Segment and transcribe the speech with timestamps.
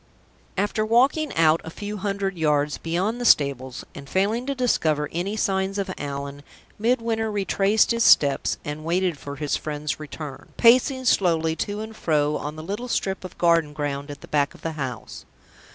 [0.57, 5.37] After walking out a few hundred yards beyond the stables, and failing to discover any
[5.37, 6.41] signs of Allan,
[6.79, 12.35] Midwinter retraced his steps, and waited for his friend's return, pacing slowly to and fro
[12.37, 15.23] on the little strip of garden ground at the back of the house.